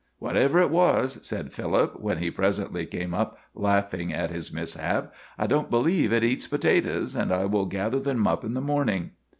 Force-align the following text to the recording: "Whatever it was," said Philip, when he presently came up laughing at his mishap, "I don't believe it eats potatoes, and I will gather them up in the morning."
"Whatever 0.17 0.57
it 0.57 0.71
was," 0.71 1.19
said 1.21 1.53
Philip, 1.53 1.99
when 1.99 2.17
he 2.17 2.31
presently 2.31 2.87
came 2.87 3.13
up 3.13 3.37
laughing 3.53 4.11
at 4.11 4.31
his 4.31 4.51
mishap, 4.51 5.13
"I 5.37 5.45
don't 5.45 5.69
believe 5.69 6.11
it 6.11 6.23
eats 6.23 6.47
potatoes, 6.47 7.13
and 7.15 7.31
I 7.31 7.45
will 7.45 7.67
gather 7.67 7.99
them 7.99 8.25
up 8.25 8.43
in 8.43 8.55
the 8.55 8.61
morning." 8.61 9.11